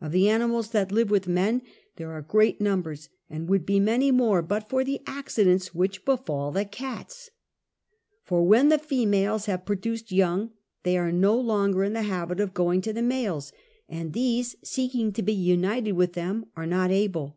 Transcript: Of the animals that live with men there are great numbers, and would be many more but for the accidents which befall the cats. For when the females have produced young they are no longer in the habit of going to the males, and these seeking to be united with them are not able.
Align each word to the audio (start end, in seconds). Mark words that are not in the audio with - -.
Of 0.00 0.12
the 0.12 0.26
animals 0.30 0.70
that 0.70 0.90
live 0.90 1.10
with 1.10 1.28
men 1.28 1.60
there 1.96 2.12
are 2.12 2.22
great 2.22 2.62
numbers, 2.62 3.10
and 3.28 3.46
would 3.50 3.66
be 3.66 3.78
many 3.78 4.10
more 4.10 4.40
but 4.40 4.70
for 4.70 4.82
the 4.84 5.02
accidents 5.06 5.74
which 5.74 6.06
befall 6.06 6.50
the 6.50 6.64
cats. 6.64 7.28
For 8.24 8.42
when 8.42 8.70
the 8.70 8.78
females 8.78 9.44
have 9.44 9.66
produced 9.66 10.12
young 10.12 10.52
they 10.82 10.96
are 10.96 11.12
no 11.12 11.38
longer 11.38 11.84
in 11.84 11.92
the 11.92 12.04
habit 12.08 12.40
of 12.40 12.54
going 12.54 12.80
to 12.80 12.94
the 12.94 13.02
males, 13.02 13.52
and 13.86 14.14
these 14.14 14.56
seeking 14.64 15.12
to 15.12 15.20
be 15.22 15.34
united 15.34 15.92
with 15.92 16.14
them 16.14 16.46
are 16.56 16.64
not 16.64 16.90
able. 16.90 17.36